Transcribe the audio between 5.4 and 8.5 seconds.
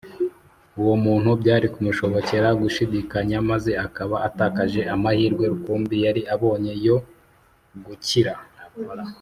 rukumbi yari abonye yo gukira